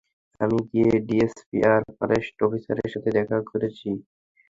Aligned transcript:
আমি 0.39 0.57
গিয়ে 0.69 0.91
ডিএসপি 1.07 1.57
আর 1.71 1.81
ফরেস্ট 1.95 2.37
অফিসারের 2.45 2.89
সাথে 2.93 3.09
দেখা 3.17 3.37
করছি। 3.49 3.89